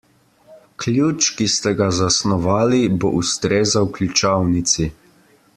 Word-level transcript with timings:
Ključ, 0.83 1.27
ki 1.41 1.47
ste 1.57 1.73
ga 1.83 1.89
zasnovali, 1.99 2.81
bo 3.05 3.15
ustrezal 3.21 3.91
ključavnici. 3.99 4.93